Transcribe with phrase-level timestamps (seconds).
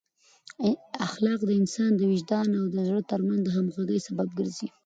[1.07, 4.67] اخلاق د انسان د وجدان او زړه ترمنځ د همغږۍ سبب ګرځي.